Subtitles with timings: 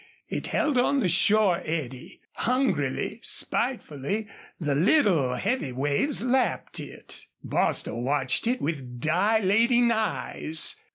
[0.29, 2.21] It held on the shore eddy.
[2.31, 4.25] Hungrily, spitefully
[4.59, 7.27] the little, heavy waves lapped it.
[7.43, 10.75] Bostil watched it with dilating eyes.